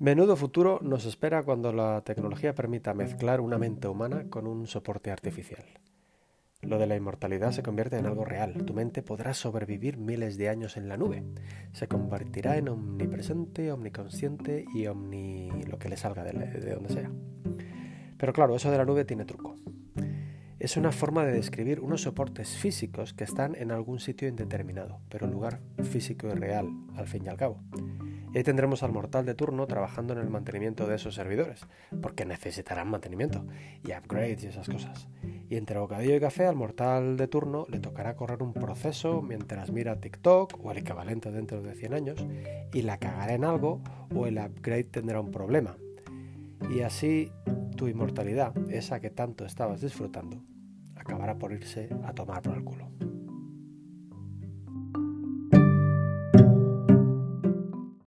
Menudo 0.00 0.34
futuro 0.34 0.80
nos 0.82 1.04
espera 1.04 1.42
cuando 1.42 1.74
la 1.74 2.00
tecnología 2.00 2.54
permita 2.54 2.94
mezclar 2.94 3.38
una 3.42 3.58
mente 3.58 3.86
humana 3.86 4.30
con 4.30 4.46
un 4.46 4.66
soporte 4.66 5.10
artificial. 5.10 5.62
Lo 6.62 6.78
de 6.78 6.86
la 6.86 6.96
inmortalidad 6.96 7.52
se 7.52 7.62
convierte 7.62 7.98
en 7.98 8.06
algo 8.06 8.24
real. 8.24 8.64
Tu 8.64 8.72
mente 8.72 9.02
podrá 9.02 9.34
sobrevivir 9.34 9.98
miles 9.98 10.38
de 10.38 10.48
años 10.48 10.78
en 10.78 10.88
la 10.88 10.96
nube. 10.96 11.22
Se 11.72 11.86
convertirá 11.86 12.56
en 12.56 12.70
omnipresente, 12.70 13.70
omniconsciente 13.72 14.64
y 14.74 14.86
omni... 14.86 15.50
lo 15.68 15.78
que 15.78 15.90
le 15.90 15.98
salga 15.98 16.24
de, 16.24 16.32
de 16.32 16.74
donde 16.74 16.94
sea. 16.94 17.10
Pero 18.16 18.32
claro, 18.32 18.56
eso 18.56 18.70
de 18.70 18.78
la 18.78 18.86
nube 18.86 19.04
tiene 19.04 19.26
truco. 19.26 19.56
Es 20.58 20.78
una 20.78 20.92
forma 20.92 21.26
de 21.26 21.32
describir 21.32 21.78
unos 21.78 22.00
soportes 22.00 22.56
físicos 22.56 23.12
que 23.12 23.24
están 23.24 23.54
en 23.54 23.70
algún 23.70 24.00
sitio 24.00 24.28
indeterminado, 24.28 25.02
pero 25.10 25.26
en 25.26 25.32
lugar 25.32 25.60
físico 25.82 26.26
y 26.26 26.32
real, 26.32 26.70
al 26.96 27.06
fin 27.06 27.26
y 27.26 27.28
al 27.28 27.36
cabo. 27.36 27.60
Y 28.32 28.38
ahí 28.38 28.44
tendremos 28.44 28.82
al 28.82 28.92
mortal 28.92 29.26
de 29.26 29.34
turno 29.34 29.66
trabajando 29.66 30.12
en 30.12 30.20
el 30.20 30.30
mantenimiento 30.30 30.86
de 30.86 30.96
esos 30.96 31.14
servidores, 31.14 31.66
porque 32.00 32.24
necesitarán 32.24 32.88
mantenimiento 32.88 33.44
y 33.84 33.92
upgrades 33.92 34.44
y 34.44 34.46
esas 34.46 34.68
cosas. 34.68 35.08
Y 35.48 35.56
entre 35.56 35.80
bocadillo 35.80 36.14
y 36.14 36.20
café 36.20 36.46
al 36.46 36.54
mortal 36.54 37.16
de 37.16 37.26
turno 37.26 37.66
le 37.68 37.80
tocará 37.80 38.14
correr 38.14 38.42
un 38.42 38.54
proceso 38.54 39.20
mientras 39.20 39.72
mira 39.72 40.00
TikTok 40.00 40.64
o 40.64 40.70
el 40.70 40.78
equivalente 40.78 41.32
dentro 41.32 41.60
de 41.60 41.74
100 41.74 41.94
años 41.94 42.26
y 42.72 42.82
la 42.82 42.98
cagará 42.98 43.34
en 43.34 43.44
algo 43.44 43.82
o 44.14 44.26
el 44.26 44.38
upgrade 44.38 44.84
tendrá 44.84 45.20
un 45.20 45.32
problema. 45.32 45.76
Y 46.70 46.82
así 46.82 47.32
tu 47.76 47.88
inmortalidad, 47.88 48.52
esa 48.70 49.00
que 49.00 49.10
tanto 49.10 49.44
estabas 49.44 49.80
disfrutando, 49.80 50.40
acabará 50.94 51.36
por 51.36 51.52
irse 51.52 51.88
a 52.04 52.12
tomar 52.12 52.42
por 52.42 52.54
el 52.54 52.62
culo. 52.62 53.09